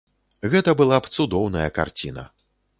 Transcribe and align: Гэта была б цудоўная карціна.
Гэта 0.53 0.73
была 0.79 0.97
б 1.05 1.13
цудоўная 1.17 1.69
карціна. 1.79 2.29